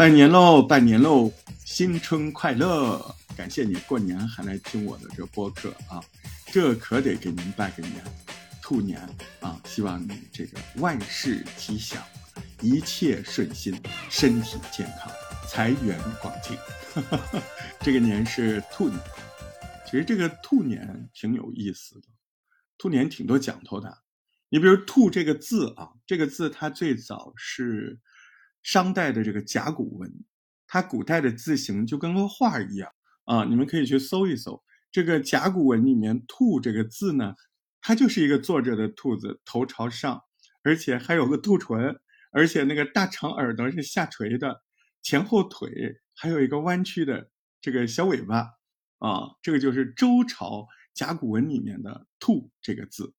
[0.00, 1.30] 拜年喽，拜年喽，
[1.62, 3.14] 新春快乐！
[3.36, 6.02] 感谢你过年还来听我的这播客啊，
[6.46, 8.02] 这可得给您拜个年，
[8.62, 8.98] 兔年
[9.40, 12.02] 啊，希望你这个万事吉祥，
[12.62, 15.12] 一切顺心，身体健康，
[15.46, 16.56] 财源广进。
[17.80, 18.98] 这个年是兔年，
[19.84, 22.06] 其实这个兔年挺有意思的，
[22.78, 23.98] 兔年挺多讲头的。
[24.48, 27.98] 你比如“兔”这个字啊，这个字它最早是。
[28.62, 30.12] 商代的这个甲骨文，
[30.66, 32.92] 它古代的字形就跟个画一样
[33.24, 33.44] 啊！
[33.44, 37.34] 你们可以去搜一搜这个甲骨文里面“兔”这个字呢，
[37.80, 40.22] 它就是一个坐着的兔子，头朝上，
[40.62, 41.98] 而且还有个兔唇，
[42.32, 44.62] 而且那个大长耳朵是下垂的，
[45.02, 45.70] 前后腿
[46.14, 47.30] 还有一个弯曲的
[47.60, 48.46] 这个小尾巴
[48.98, 49.30] 啊！
[49.42, 53.14] 这个就是周朝甲骨文里面的“兔”这个字。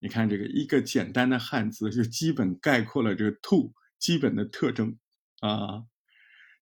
[0.00, 3.72] 你看这个一个简单的汉字，就基本概括了这个“兔”。
[3.98, 4.96] 基本的特征
[5.40, 5.84] 啊，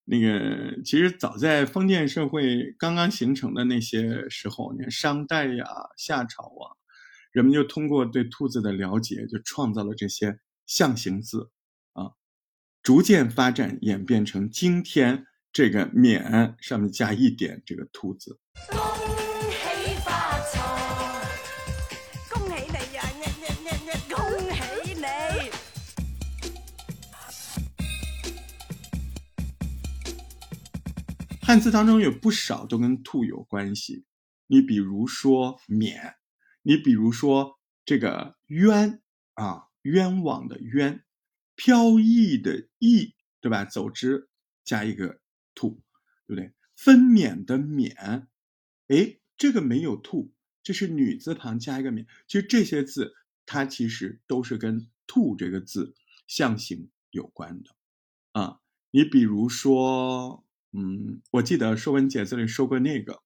[0.04, 5.64] 那个其实早在封建社会刚刚形成的那些时候，你看商代呀、
[5.96, 6.76] 夏朝啊，
[7.32, 11.50] 人们就通过对兔子的了解，就创造了这些象形字
[11.92, 12.12] 啊，
[12.82, 18.38] 逐渐发展演变成今天这个“免”上面加一点这个兔字。
[31.46, 34.04] 汉字当中有不少都跟兔有关系，
[34.48, 36.16] 你比如说“免”，
[36.62, 39.00] 你比如说这个“冤”
[39.34, 41.04] 啊，冤枉的“冤”，
[41.54, 43.64] 飘逸的“逸”，对吧？
[43.64, 44.28] 走之
[44.64, 45.20] 加一个
[45.54, 45.80] “兔”，
[46.26, 46.52] 对不对？
[46.74, 48.26] 分娩的“娩”，
[48.90, 50.32] 哎，这个没有“兔”，
[50.64, 52.04] 这是女字旁加一个“免”。
[52.26, 53.14] 其实这些字
[53.46, 55.94] 它其实都是跟“兔”这个字
[56.26, 57.70] 象形有关的
[58.32, 58.62] 啊。
[58.90, 60.44] 你比如说。
[60.78, 63.22] 嗯，我记得《说文解字》里说过那个，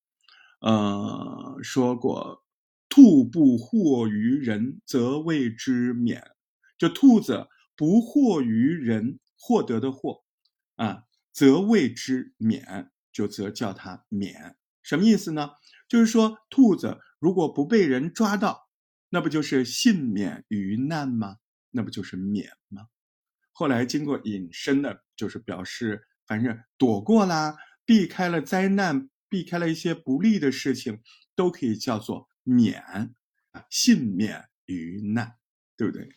[0.60, 2.44] 呃，说过
[2.88, 6.22] “兔不惑于人，则谓之免”。
[6.78, 10.22] 就兔子不惑于人，获得的获
[10.76, 14.56] 啊，则谓之免，就则叫它免。
[14.84, 15.50] 什么意思呢？
[15.88, 18.68] 就是说，兔子如果不被人抓到，
[19.08, 21.38] 那不就是幸免于难吗？
[21.72, 22.86] 那不就是免吗？
[23.50, 26.06] 后来经过引申的，就是表示。
[26.30, 31.02] 反正躲过啦，避开了灾难，避开了一些不利的事情，
[31.34, 32.80] 都可以叫做免
[33.50, 35.34] 啊，幸免于难，
[35.76, 36.08] 对不对？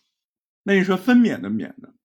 [0.61, 1.95] 那你说分娩的娩呢？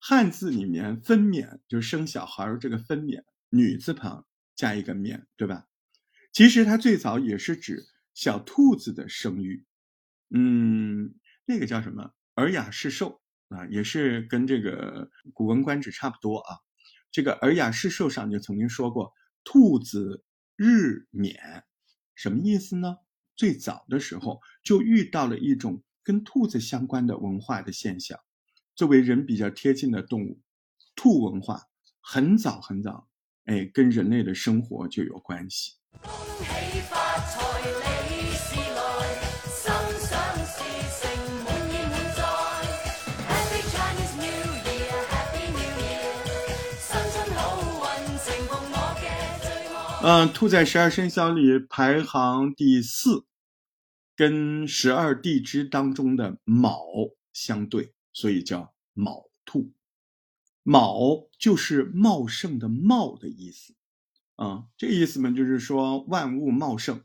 [0.00, 4.26] 汉字里面分娩就是生小孩儿，这个分娩女字旁
[4.56, 5.68] 加一个免，对吧？
[6.32, 7.84] 其实它最早也是指
[8.14, 9.64] 小兔子的生育，
[10.30, 11.14] 嗯，
[11.46, 12.02] 那个叫什么
[12.34, 13.22] 《尔雅释兽》
[13.56, 16.58] 啊，也是跟这个《古文观止》差不多啊。
[17.14, 19.12] 这个《尔雅释兽》上就曾经说过
[19.44, 20.24] “兔子
[20.56, 21.62] 日冕”，
[22.16, 22.96] 什么意思呢？
[23.36, 28.18] 最早的时候就遇到了一种跟兔子相关的文化的现象。
[28.74, 30.40] 作为人比较贴近的动物，
[30.96, 31.62] 兔文化
[32.00, 33.08] 很早很早，
[33.44, 35.74] 哎，跟人类的生活就有关系。
[50.06, 53.24] 嗯，兔在十二生肖里排行第四，
[54.14, 56.84] 跟十二地支当中的卯
[57.32, 59.72] 相对，所以叫卯兔。
[60.62, 63.74] 卯就是茂盛的茂的意思，
[64.36, 67.02] 啊，这意思嘛，就是说万物茂盛。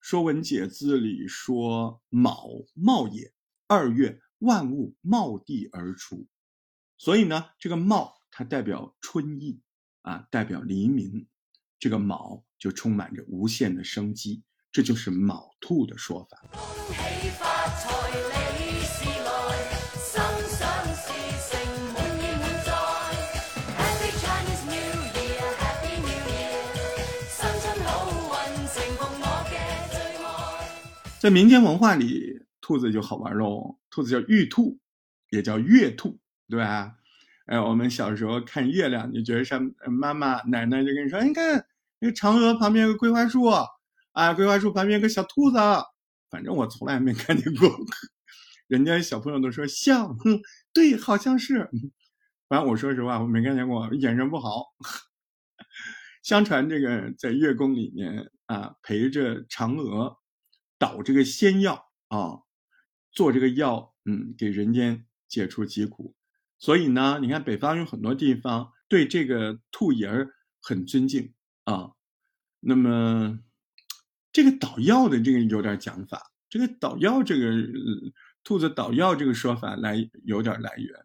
[0.00, 3.32] 说文解字里说卯茂也，
[3.68, 6.26] 二月万物茂地而出，
[6.98, 9.60] 所以呢，这个茂它代表春意
[10.00, 11.28] 啊，代表黎明。
[11.82, 16.40] 这个卯就充满着无限的生机，这就是卯兔的说法。
[31.18, 33.76] 在民间文化里，兔子就好玩喽。
[33.90, 34.78] 兔子叫玉兔，
[35.30, 36.16] 也叫月兔，
[36.48, 36.94] 对吧？
[37.46, 41.66] 哎，我们小时候看月亮，你觉得像妈妈、奶奶就跟你说：“你看。”
[42.02, 45.56] 那个嫦娥旁边有个桂花树，啊，桂花树旁边有个小兔子，
[46.28, 47.70] 反正我从来没看见过。
[48.66, 50.16] 人家小朋友都说像，
[50.72, 51.70] 对，好像是。
[52.50, 54.64] 反正我说实话，我没看见过，眼神不好。
[56.24, 60.18] 相传这个在月宫里面啊，陪着嫦娥
[60.78, 62.40] 捣这个仙药啊，
[63.12, 66.16] 做这个药，嗯，给人间解除疾苦。
[66.58, 68.72] 所以呢，你看北方有很多地方。
[68.88, 70.28] 对这个兔爷儿
[70.60, 71.32] 很尊敬
[71.64, 71.92] 啊。
[72.60, 73.38] 那么
[74.32, 77.52] 这个捣药的这个有点讲法，这个捣药这个
[78.44, 80.88] 兔子捣药这个说法来有点来源，《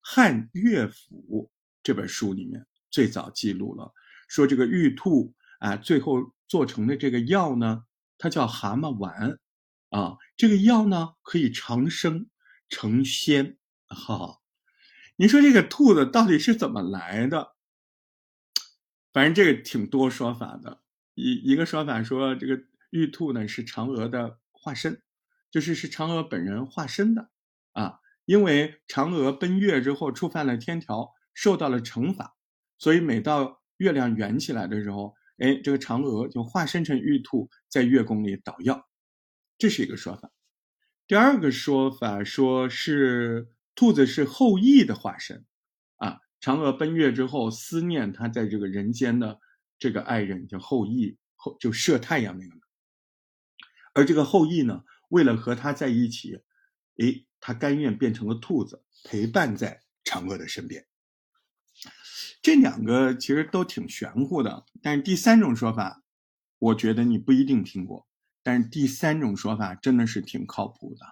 [0.00, 1.50] 汉乐府》
[1.82, 3.92] 这本书里面最早记录了，
[4.28, 7.84] 说这个玉兔啊，最后做成的这个药呢，
[8.16, 9.38] 它叫蛤蟆丸
[9.90, 12.28] 啊，这个药呢可以长生
[12.68, 13.58] 成仙。
[13.88, 14.38] 哈，
[15.16, 17.56] 你说这个兔子到底是怎么来的？
[19.12, 20.82] 反正这个挺多说法的。
[21.14, 25.02] 一一个说法说，这个玉兔呢是嫦娥的化身，
[25.50, 27.30] 就是是嫦娥本人化身的
[27.72, 28.00] 啊。
[28.24, 32.36] 因为嫦娥奔月之后触犯了天条，受到了惩罚，
[32.78, 38.88] 所以每到月亮圆起来的时候，哎，这个嫦娥就化身成玉兔，在月宫里捣药。
[39.58, 40.30] 这是一个说法。
[41.06, 43.48] 第二个说法说是。
[43.74, 45.46] 兔子是后羿的化身，
[46.42, 49.40] 嫦娥奔月之后思念他在这个人间的
[49.78, 52.54] 这个爱人叫后羿，后就射太阳那个
[53.94, 56.42] 而这个后羿呢，为了和他在一起，
[56.98, 60.84] 诶，他甘愿变成了兔子，陪伴在嫦娥的身边。
[62.42, 66.02] 这两个其实都挺玄乎的，但是第三种说法，
[66.58, 68.08] 我觉得你不一定听过，
[68.42, 71.06] 但是第三种说法真的是挺靠谱的，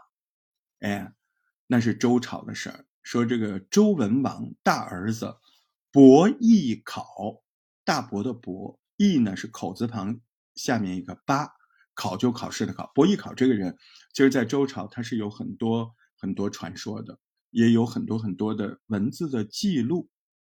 [0.89, 1.15] 哎。
[1.73, 2.85] 那是周朝的事儿。
[3.03, 5.37] 说这个周文王大儿子
[5.91, 7.43] 伯邑考，
[7.85, 10.21] 大伯的伯，邑呢是口字旁
[10.55, 11.49] 下面一个八，
[11.95, 12.91] 考就考试的考。
[12.95, 13.77] 伯邑考这个人，
[14.13, 17.19] 其实在周朝他是有很多很多传说的，
[17.51, 20.09] 也有很多很多的文字的记录。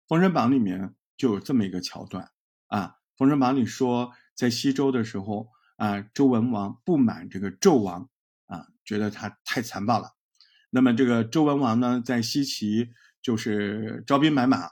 [0.09, 2.31] 《封神榜》里面就有这么一个桥段
[2.67, 8.09] 啊，《封神榜》里说，在西周的时候啊，周文王不满这个纣王
[8.47, 10.17] 啊，觉得他太残暴了。
[10.71, 12.91] 那么这个周文王呢，在西岐
[13.21, 14.69] 就是招兵买马，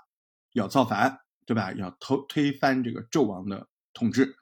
[0.52, 1.72] 要造反，对吧？
[1.72, 4.36] 要推推翻这个纣王的统治。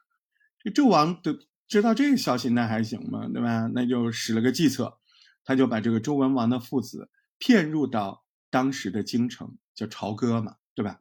[0.59, 3.27] 这纣王的知道这个消息，那还行吗？
[3.33, 3.71] 对吧？
[3.75, 4.99] 那就使了个计策，
[5.45, 11.01] 他就把这个周文王的父子骗入到当时的京城，叫朝歌嘛，对吧？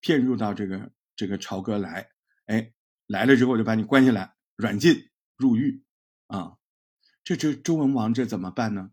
[0.00, 2.08] 骗入到这个这个朝歌来，
[2.46, 2.72] 哎，
[3.06, 5.82] 来了之后就把你关起来，软禁入狱
[6.28, 6.54] 啊。
[7.24, 8.90] 这这周文王这怎么办呢？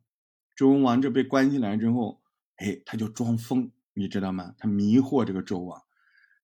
[0.55, 2.21] 周文王这被关起来之后，
[2.55, 4.55] 哎，他就装疯，你知道吗？
[4.57, 5.81] 他迷惑这个纣王，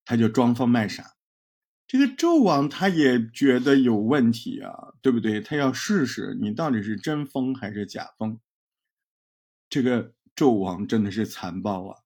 [0.04, 1.16] 他就装疯卖傻。
[1.88, 5.42] 这个纣王他也觉得有问题啊，对不对？
[5.42, 8.40] 他要试试你到底是真疯还是假疯。
[9.70, 11.98] 这个纣王真的是残暴啊！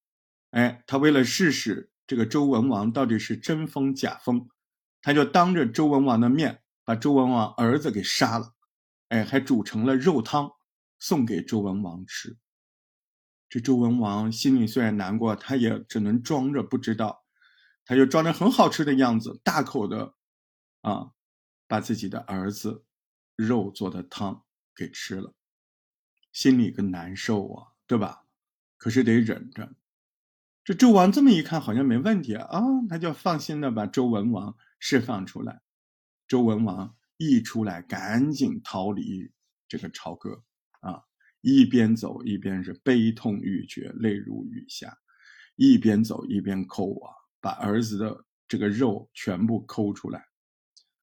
[0.51, 4.47] 哎，他为了试试这个周文王到底是真疯假疯，
[5.01, 8.53] 他就当着周文王的面把周文王儿子给杀了，
[9.09, 10.51] 哎，还煮成了肉汤。
[11.05, 12.35] 送给周文王吃，
[13.47, 17.23] 这周文王心里虽然难过，他也只能装着不知道，
[17.85, 20.15] 他就装着很好吃的样子，大口的
[20.81, 21.11] 啊，
[21.67, 22.85] 把自己的儿子
[23.35, 25.35] 肉做的汤给吃了，
[26.31, 28.25] 心里更难受啊，对吧？
[28.75, 29.75] 可是得忍着。
[30.63, 35.61] 这周王这么一看，好像没问题啊，啊，他就放心的把周文王释放出来。
[36.27, 39.31] 周文王一出来，赶紧逃离
[39.67, 40.43] 这个朝歌。
[41.47, 44.97] 一边走一边是悲痛欲绝，泪如雨下，
[45.55, 50.25] 一边走一边抠啊，把儿子的这个肉全部抠出来，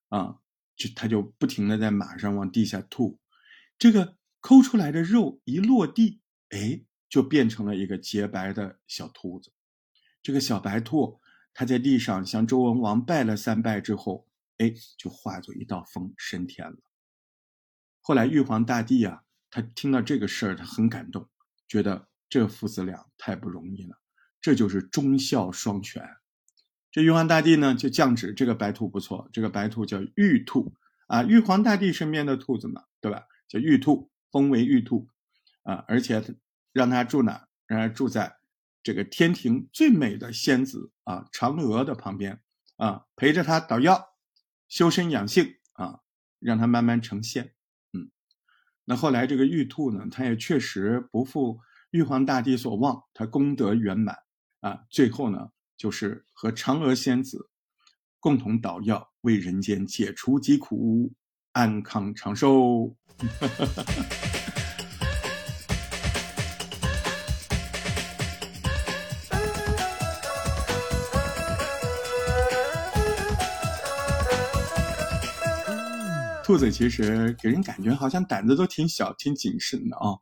[0.09, 0.37] 啊，
[0.75, 3.21] 就他就不停的在马上往地下吐，
[3.78, 9.52] 这个抠出来的肉一落地，哎，就变成了一个洁白的小兔子。
[10.25, 11.21] 这个小白兔，
[11.55, 14.26] 它在地上向周文王拜了三拜之后，
[14.59, 16.78] 哎，就化作一道风升天了。
[18.00, 19.22] 后来玉皇大帝啊。
[19.52, 21.28] 他听到这个事儿，他很感动，
[21.68, 23.99] 觉得这父子俩太不容易了，
[24.40, 26.02] 这就是忠孝双全。
[26.90, 30.75] 这玉皇大帝呢，就降旨这个白兔不错，这个白兔叫玉兔
[31.06, 33.26] 啊，玉皇大帝身边的兔子嘛，对吧？
[33.47, 35.06] 叫玉兔，封为玉兔
[35.64, 36.23] 啊，而且
[36.73, 37.47] 让他住哪？
[37.66, 38.38] 让他住在
[38.82, 42.40] 这个天庭最美的仙子啊，嫦娥的旁边
[42.76, 44.16] 啊，陪着他捣药，
[44.68, 46.00] 修身养性啊，
[46.38, 47.54] 让他慢慢成仙。
[48.85, 51.61] 那后来这个玉兔呢，它也确实不负
[51.91, 54.17] 玉皇大帝所望，它功德圆满
[54.61, 54.81] 啊。
[54.91, 57.49] 最后呢，就是和嫦娥仙子
[58.19, 61.12] 共同捣药，为人间解除疾苦，
[61.53, 62.97] 安康长寿。
[63.19, 64.42] 哈哈哈哈
[76.52, 80.21] 兔子其实给人感觉好像胆子都挺小、挺谨慎的啊，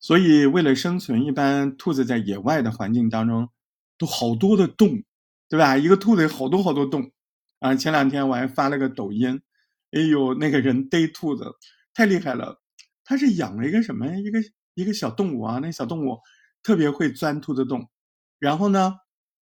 [0.00, 3.50] 所以为了生存，一般兔子在野外的环境当中
[3.98, 5.02] 都好多的洞
[5.50, 5.76] 对吧？
[5.76, 7.12] 一个兔子好多好多洞
[7.60, 7.74] 啊！
[7.74, 9.42] 前两天我还发了个抖音，
[9.90, 11.44] 哎呦，那个人逮兔子
[11.92, 12.62] 太厉害了，
[13.04, 14.38] 他是养了一个什么一个
[14.72, 15.58] 一个小动物啊？
[15.60, 16.20] 那小动物
[16.62, 17.90] 特别会钻兔子洞，
[18.38, 18.94] 然后呢，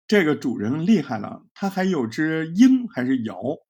[0.09, 3.61] 这个主人厉害了，他还有只鹰还是鹞，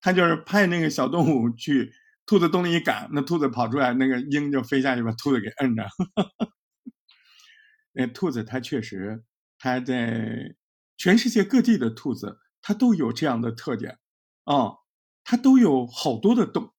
[0.00, 1.92] 他就是派那个小动物去
[2.26, 5.86] 兔子洞里赶，那兔子跑出来，那个鹰就飞下去把兔子给摁着。
[7.92, 9.24] 那 兔子它确实，
[9.58, 10.54] 它在
[10.96, 13.98] 全世界各地的兔子，它都有这样的特点，
[14.44, 14.74] 啊，
[15.24, 16.72] 它都有好多的洞，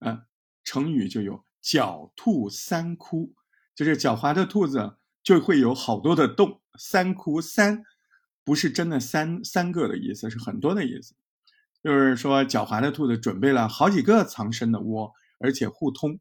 [0.00, 0.24] 啊，
[0.64, 3.34] 成语就有“狡兔三窟”，
[3.74, 6.60] 就是狡猾的兔子就会有好多的洞。
[6.78, 7.82] 三窟三，
[8.44, 11.14] 不是真的三三个的意思，是很多的意思，
[11.82, 16.20] 就是说狡猾的兔子准备了好几个藏身的窝，而且互通，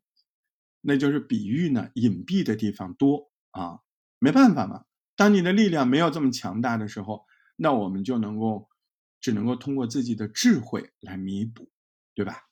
[0.81, 3.79] 那就是比喻呢隐蔽的地方多啊。
[4.19, 7.25] 没办法嘛，当你的力量没有这么强大的时候，
[7.55, 8.69] 那我们就能够，
[9.19, 11.69] 只能够通过自己的智慧来弥补，
[12.13, 12.43] 对吧？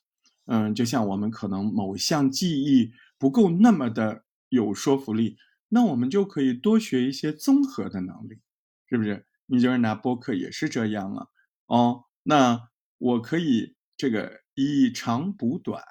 [0.46, 5.38] 嗯，就像我们可能某项技艺不够那么的有说服力，
[5.68, 8.40] 那我们就可以多学一些综合的能力，
[8.88, 9.28] 是不是？
[9.46, 11.28] 你就是拿播客也是这样啊，
[11.68, 12.69] 哦，那
[13.00, 15.82] 我可以这个以长补短，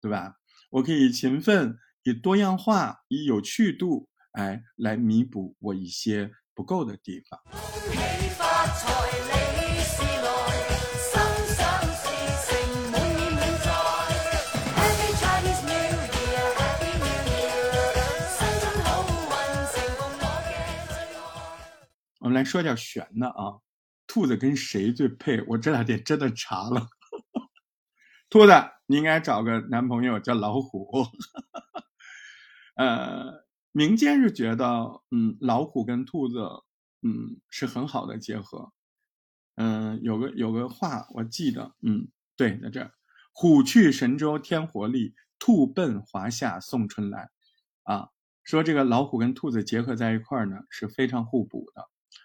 [0.00, 0.36] 对吧？
[0.70, 4.08] 我可以勤奋，以多样化，以有趣度。
[4.32, 7.38] 哎，来弥补我一些不够的地方。
[22.18, 23.60] 我们来说点悬的啊，
[24.16, 25.42] 兔子跟谁最配？
[25.46, 26.88] 我这两天真的查了，
[28.30, 28.52] 兔子
[28.86, 30.88] 你应该找个男朋友叫老虎，
[32.76, 33.44] 呃。
[33.72, 36.38] 民间是觉得，嗯，老虎跟兔子，
[37.02, 38.72] 嗯，是很好的结合。
[39.56, 42.08] 嗯，有个有个话我记得，嗯，
[42.38, 42.92] 对，在这儿，
[43.34, 47.28] 虎去神州添活力，兔奔华夏送春来。
[47.82, 48.08] 啊，
[48.44, 51.84] 说这个老虎跟兔子结合在一块儿呢，是非常互补的。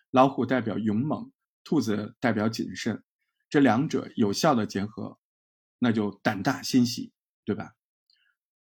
[0.10, 3.04] 老虎代表勇猛，兔子代表谨慎，
[3.50, 5.20] 这两者有效的结合，
[5.80, 7.14] 那就胆大心喜，
[7.46, 7.76] 对吧？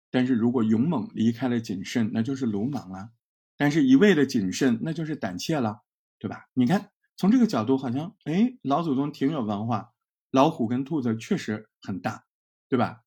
[0.10, 3.12] 但是如果勇猛离开了谨慎，那就是鲁莽了；
[3.58, 5.82] 但是一味的谨慎，那就是胆怯了，
[6.18, 6.48] 对吧？
[6.54, 9.94] 你看，从这个角度，好像哎，老祖宗挺有文化。
[10.32, 12.26] 老虎跟兔子确实很大，
[12.68, 13.04] 对吧？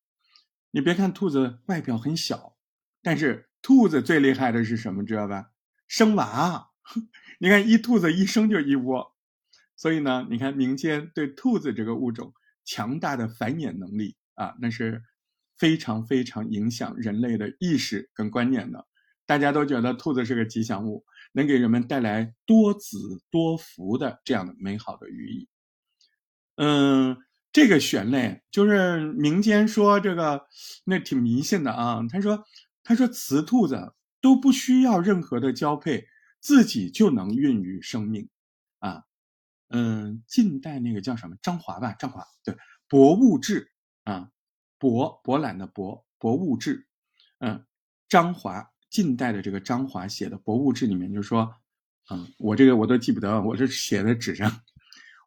[0.71, 2.57] 你别看兔子外表很小，
[3.01, 5.03] 但是兔子最厉害的是什么？
[5.05, 5.51] 知道吧？
[5.87, 6.71] 生娃。
[7.39, 9.10] 你看，一兔子一生就一窝，
[9.81, 12.31] 所以呢，你看民间对兔子这个物种
[12.63, 15.01] 强大的繁衍能力啊，那是。
[15.57, 18.87] 非常非常影响人类的意识跟观念的，
[19.27, 22.97] 大家都觉得兔子是个吉祥物，能给人们带来多子
[23.29, 25.47] 多福的这样的美好的寓意。
[26.55, 27.15] 嗯，
[27.53, 30.47] 这个玄类就是民间说这个
[30.83, 32.01] 那挺迷信的啊。
[32.09, 32.43] 他说，
[32.83, 36.07] 他说雌兔子都不需要任何的交配，
[36.39, 38.27] 自己就能孕育生命
[38.79, 39.03] 啊。
[39.71, 42.53] 嗯，近代那个叫什么张华吧，张华对
[42.87, 43.71] 《博物志》
[44.11, 44.29] 啊。
[44.77, 46.87] 博博览的博博物志，
[47.37, 47.63] 嗯，
[48.09, 51.53] 张华近代的这个张华写的博物志里面就说，
[52.09, 54.51] 嗯，我这个我都记不得，我这写在纸上，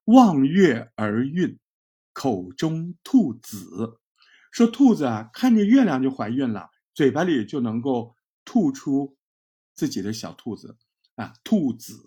[0.07, 1.57] 望月而孕，
[2.13, 4.01] 口中吐子，
[4.51, 9.17] 说兔子啊看着月亮就怀孕了，嘴巴里就能够吐出
[9.77, 10.77] 自己的小兔子
[11.15, 12.03] 啊，兔子，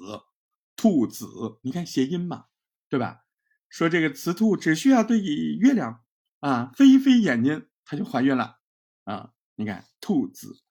[0.77, 1.27] 兔子，
[1.63, 2.45] 你看谐音嘛，
[2.87, 3.25] 对吧？
[3.67, 6.05] 说这个雌兔只需要对月亮。
[6.39, 8.59] 啊，飞一飞眼睛，它就怀孕了。
[9.05, 10.61] 啊，你看，兔子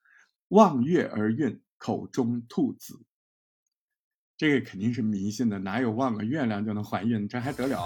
[0.49, 3.05] 望月而孕，口中兔子，
[4.37, 7.27] 这个肯定是迷信的，哪有望个月亮就能怀孕？
[7.27, 7.85] 这还得了？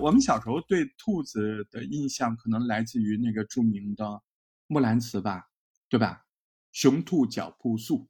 [0.00, 4.04] 我们小时候对兔子的印象可能来自于那个著名的
[4.66, 5.50] 《木兰辞》吧，
[5.90, 6.24] 对吧？
[6.72, 8.08] 雄兔脚扑朔，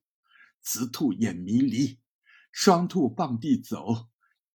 [0.62, 1.98] 雌兔眼迷离，
[2.52, 4.08] 双兔傍地走，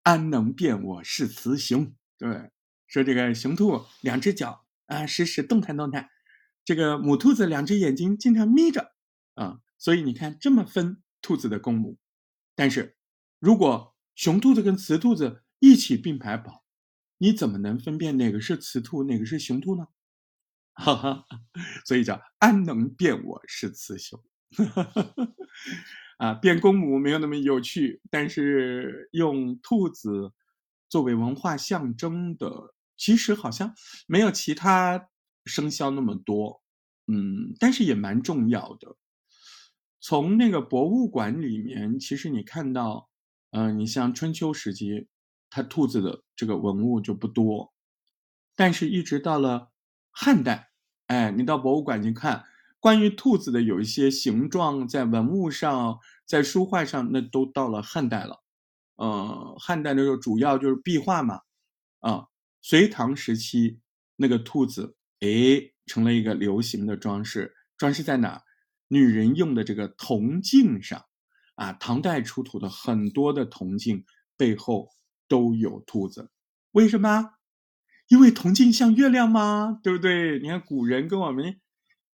[0.03, 1.93] 安能辨我是雌雄？
[2.19, 2.50] 对，
[2.87, 6.09] 说这个雄兔两只脚啊，时时动弹动弹，
[6.64, 8.93] 这个母兔子两只眼睛经常眯着
[9.35, 11.99] 啊，所以你看这么分兔子的公母。
[12.55, 12.97] 但是
[13.41, 16.63] 如果雄兔子跟雌兔子一起并排跑，
[17.25, 19.87] 你怎么能分辨哪个是雌兔，哪个是雄兔呢？
[20.75, 21.25] 哈哈，
[21.87, 24.23] 所以叫安能辨我是雌雄？
[26.21, 30.33] 啊，辨公母没有那么有趣，但是用兔子
[30.90, 33.75] 作为文化象征的，其实好像
[34.07, 35.09] 没有其他
[35.47, 36.62] 生肖那么多，
[37.07, 38.99] 嗯，但是也蛮重要的。
[39.99, 43.09] 从那个博物馆里面，其实你看到，
[43.52, 45.09] 嗯，你像春秋时期，
[45.54, 47.73] 它兔子的这个文物就不多，
[48.56, 49.70] 但是一直到了
[50.11, 50.70] 汉代，
[51.06, 52.44] 哎，你到博物馆去看。
[52.80, 58.42] 关于兔子的有一些形状，在文物上，在书画上，那都到了汉代了。
[58.96, 61.42] 呃，汉代的时候主要就是壁画嘛。
[62.00, 62.26] 啊，
[62.61, 63.78] 隋唐时期
[64.16, 65.28] 那个兔子，哎，
[65.87, 67.54] 成了一个流行的装饰。
[67.78, 68.42] 装饰在哪？
[68.88, 71.00] 女人用的这个铜镜上。
[71.54, 74.04] 啊，唐代出土的很多的铜镜
[74.37, 74.90] 背后
[75.28, 76.31] 都有兔子。
[76.73, 77.35] 为什么？
[78.09, 79.81] 因为铜镜像月亮吗？
[79.83, 80.38] 对不对？
[80.38, 81.61] 你看古人跟我们。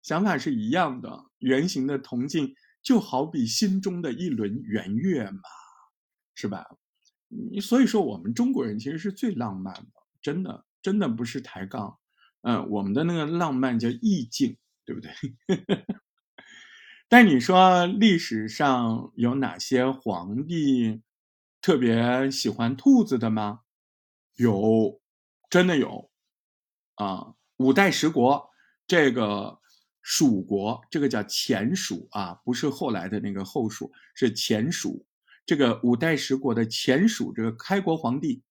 [0.03, 5.41] 想法是一样的，圆形的铜镜就好比心中的一轮圆月嘛，
[6.35, 6.65] 是吧？
[7.61, 11.99] 所以说我们中国人其实是最浪漫的，真的，真的不是抬杠，
[12.41, 15.13] 嗯，我们的那个浪漫叫意境，对不对？
[17.07, 21.03] 但你说历史上有哪些皇帝
[21.61, 23.61] 特别喜欢兔子的吗？
[24.35, 25.01] 有，
[25.49, 26.11] 真的有，
[26.95, 28.51] 啊，五代十国
[28.87, 29.59] 这个。
[30.03, 35.07] 蜀国这个叫前蜀啊，不是后来的那个后蜀，是前蜀。
[35.45, 38.43] 这个五代十国的前蜀这个开国皇帝，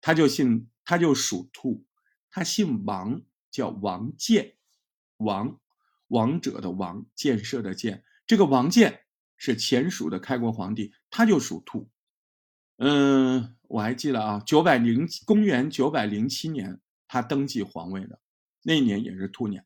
[0.00, 1.84] 他就姓，他就属兔，
[2.30, 4.56] 他姓王，叫王建，
[5.18, 5.60] 王，
[6.08, 8.02] 王者的王，建设的建。
[8.26, 9.02] 这个王建
[9.36, 11.90] 是前蜀的开国皇帝，他就属兔。
[12.78, 18.20] 嗯，我还记得啊，九百零公元九百零七年他登基皇位的，
[18.62, 19.64] 那一年也是兔年，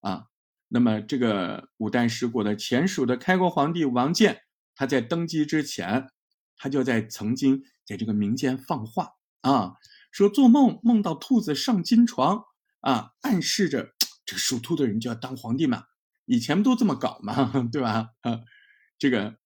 [0.00, 0.26] 啊。
[0.74, 4.42] 那么，这个五代十国的前蜀的开国皇帝王建，
[4.74, 6.08] 他在登基之前，
[6.56, 9.10] 他就在曾经在这个民间放话
[9.42, 9.74] 啊，
[10.10, 12.44] 说做梦梦到兔子上金床
[12.80, 13.92] 啊，暗示着
[14.24, 15.84] 这个属兔的人就要当皇帝嘛。
[16.24, 18.08] 以前不都这么搞嘛， 对吧？
[18.22, 18.40] 啊，
[18.98, 19.36] 这个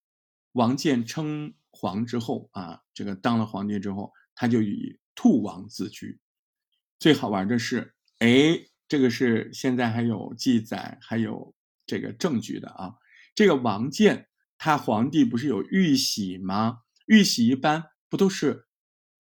[0.53, 6.19] 王建称皇之后啊，这个当了皇帝之后，他就以兔王自居。
[6.99, 8.67] 最好玩的是，哎。
[8.89, 11.53] 这个是现在还有记载，还有
[11.89, 12.95] 这个证据的啊。
[13.35, 16.83] 这个王建，他皇帝不是有玉玺吗？
[17.07, 18.69] 玉玺一般不都是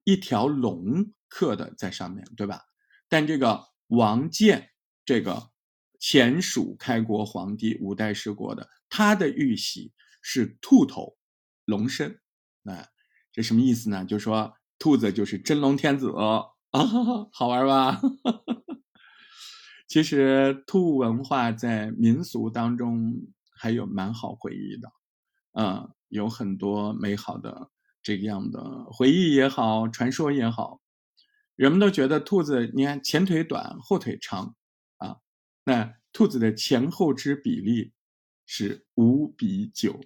[0.05, 2.63] 一条龙刻的在上面对吧？
[3.09, 4.71] 但这个王建，
[5.05, 5.51] 这个
[5.99, 9.93] 前蜀开国皇帝五代十国的，他的玉玺
[10.23, 11.17] 是兔头
[11.65, 12.21] 龙身，
[12.67, 12.85] 那
[13.33, 14.05] 这什么意思呢？
[14.05, 16.43] 就说兔子就是真龙天子 啊，
[17.33, 18.01] 好玩吧？
[19.89, 23.15] 其实兔文化在民俗当中
[23.57, 24.91] 还有蛮好回忆的，
[25.53, 27.71] 嗯，有很多美好的
[28.03, 30.81] 这个样的回忆也好，传说也好，
[31.55, 34.57] 人们都觉得兔子，你看前腿短，后腿长，
[34.99, 35.19] 啊，
[35.65, 37.93] 那兔子的前后肢比例
[38.45, 40.01] 是五比九，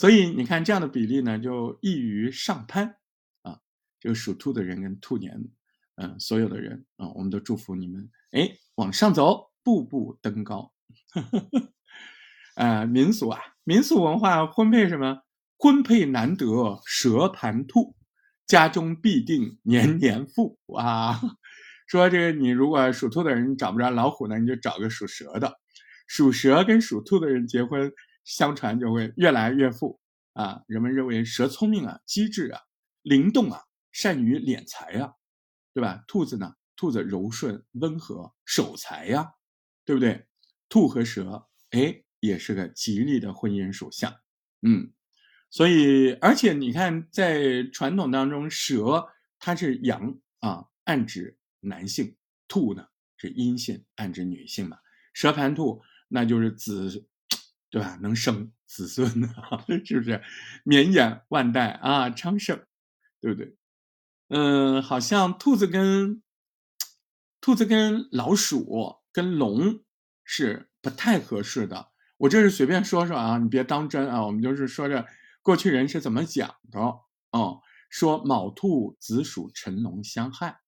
[0.00, 2.96] 所以你看这样的比例呢，就易于上攀，
[3.42, 3.60] 啊，
[4.00, 5.50] 这个属兔的人跟兔年。
[5.96, 10.72] 嗯，所有的人啊，我们都祝福你们，哎，往上走，步步登高。
[12.54, 15.20] 啊， 民俗啊，民俗文化婚配什么？
[15.58, 17.94] 婚配难得蛇盘兔，
[18.46, 20.58] 家中必定年年富。
[20.78, 21.20] 啊，
[21.86, 25.60] 说这个你如果属兔的人找不着老虎呢，你就找个属蛇的，
[26.06, 27.92] 属蛇跟属兔的人结婚，
[28.30, 30.00] 相传就会越来越富。
[30.32, 32.60] 啊，人们认为蛇聪明啊，机智啊，
[33.02, 35.12] 灵动啊，善于敛财啊。
[35.72, 36.02] 对吧？
[36.08, 36.54] 兔子呢？
[36.74, 39.34] 兔子柔顺温和，守财呀，
[39.84, 40.26] 对不对？
[40.68, 44.12] 兔和蛇，哎，也是个吉利的婚姻属相。
[44.62, 44.92] 嗯，
[45.48, 49.06] 所以而且你看，在传统当中，蛇
[49.38, 52.16] 它是阳啊，暗指男性；
[52.48, 54.78] 兔呢是阴性，暗指女性嘛。
[55.12, 57.06] 蛇盘兔，那就是子，
[57.70, 57.96] 对吧？
[58.02, 60.22] 能生子孙啊， 是不是？
[60.64, 62.60] 绵延万代啊，昌盛，
[63.20, 63.56] 对不对？
[64.28, 66.22] 嗯，好像兔子跟
[67.40, 69.80] 兔子跟老鼠跟龙
[70.24, 71.90] 是不太合适的。
[72.18, 74.24] 我这是随便说说啊，你别当真啊。
[74.26, 75.06] 我们就是说着
[75.42, 76.78] 过去人是怎么讲的
[77.30, 80.60] 哦，说卯兔子鼠辰龙相害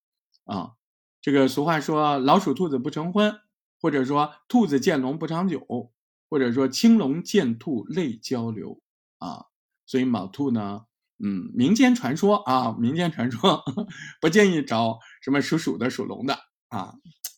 [0.44, 0.72] 啊。
[1.20, 3.38] 这个俗话说老鼠兔子不成婚，
[3.80, 5.92] 或者说兔子见龙不长久，
[6.32, 8.80] 或者说青龙见兔泪交流
[9.18, 9.44] 啊。
[9.84, 10.86] 所以卯兔呢。
[11.24, 13.62] 嗯，民间传说啊，民间传说，
[14.20, 16.36] 不建议找什么属鼠的、属龙的
[16.68, 16.94] 啊，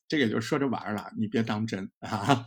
[0.09, 2.47] 这个就说着玩了，你别当真啊。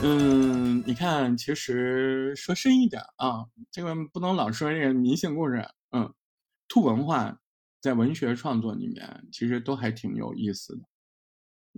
[0.00, 5.62] 嗯，你看，其实说深一点啊，这个不能老说这个迷信故事。
[5.90, 6.14] 嗯，
[6.66, 7.38] 兔文化
[7.78, 10.82] 在文学创作里面其实都还挺有意思的。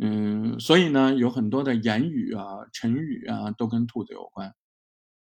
[0.00, 4.54] 嗯，所以呢，有很多的言语啊、成语啊，都跟兔子有关。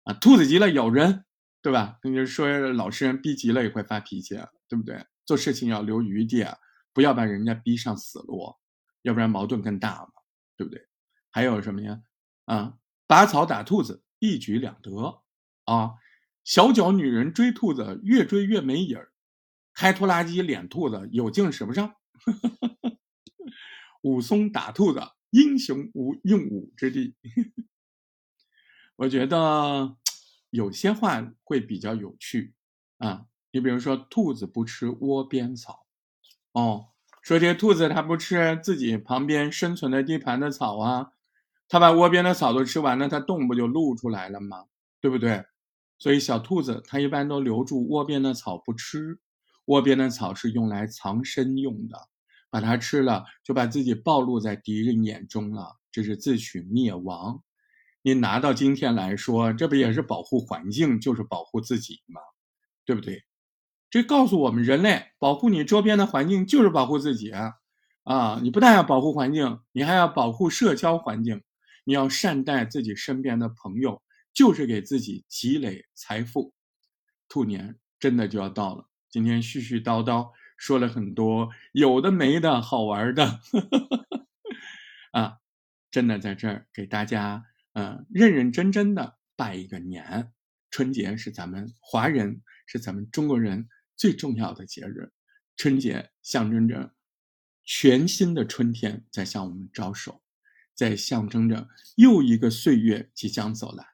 [0.04, 1.24] 啊，兔子急了咬人，
[1.62, 2.00] 对吧？
[2.02, 4.36] 跟你说老实人逼急了也会发脾气，
[4.68, 5.06] 对不对？
[5.26, 6.46] 做事情要留余地，
[6.92, 8.54] 不要把人家逼上死路，
[9.04, 10.12] 要不然矛盾更大嘛，
[10.58, 10.86] 对不对？
[11.32, 12.02] 还有什么呀？
[12.44, 12.74] 啊，
[13.10, 15.24] 拔草打兔子，一举两得
[15.66, 15.96] 啊！
[16.44, 19.10] 小脚女人追兔子，越追越没影儿；
[19.74, 21.96] 开拖拉机撵兔子，有劲使不上。
[24.04, 27.16] 武松打兔子，英雄无用武之地。
[28.98, 29.98] 我觉得
[30.52, 32.54] 有些话会比较有趣
[33.00, 35.88] 啊，你比如说，兔子不吃窝边草，
[36.52, 36.90] 哦，
[37.24, 41.14] 说这兔子它不吃自己旁边生存的地盘的草啊。
[41.70, 44.66] 它把窝边的草都吃完了，它洞不就露出来了吗？
[45.00, 45.46] 对不对？
[46.00, 49.20] 所以小兔子它一般都留住窝边的草不吃，
[49.66, 52.10] 窝边的草是用来藏身用的，
[52.50, 57.44] 把它吃了就把自己暴露在敌人眼中了，这是自取灭亡。
[58.02, 62.22] 你拿到今天来说，这不也是保护环境，就是保护自己吗？
[62.86, 63.24] 对不对？
[63.90, 67.54] 这告诉我们，人类保护你周边的环境就是保护自己啊！
[68.04, 71.42] 啊，你不但要保护环境，你还要保护社交环境。
[71.84, 74.02] 你要善待自己身边的朋友，
[74.34, 76.54] 就是给自己积累财富。
[77.28, 83.40] 兔年真的就要到了，今天絮絮叨叨说了很多有的没的好玩的，
[85.12, 85.38] 啊，
[85.92, 90.32] 真的在这儿给大家，嗯，认认真真的拜一个年。
[90.72, 95.12] 春节是咱们华人，是咱们中国人最重要的节日。
[95.56, 96.94] 春节象征着
[97.64, 100.22] 全新的春天在向我们招手。
[100.80, 103.86] 在象征着又一个岁月即将走来，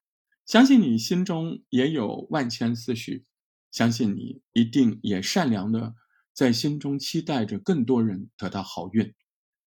[0.46, 3.26] 相信你心中也有万千思绪，
[3.72, 5.96] 相信你一定也善良的
[6.32, 9.12] 在心中期待着更多人得到好运。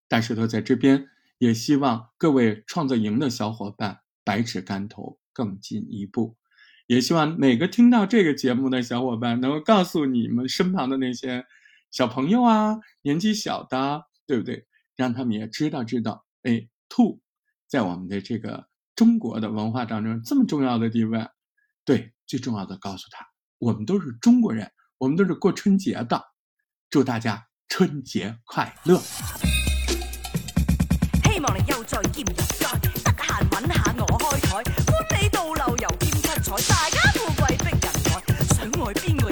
[0.07, 6.37] 大石头在这边也希望各位创作营的小伙伴百尺竿头更进一步，
[6.87, 11.45] 也希望每个听到这个节目的小伙伴能够告诉你们身旁的那些
[11.91, 14.69] 小朋友啊，年纪小的，对不对？
[14.95, 16.69] 让他们也知道知道，哎。
[16.88, 17.20] 兔，
[17.68, 21.29] 在我们的这个中国的文化当中这么重要的地位，
[21.85, 23.27] 对，最重要的告诉他，
[23.59, 26.22] 我们都是中国人，我们都是过春节的，
[26.90, 28.98] 祝大家春节快乐。
[31.24, 38.07] 希望你又再见入再，得闲揾下我开台，欢你倒流游兼七彩，大家富贵逼人才，
[38.55, 39.28] 想爱边个。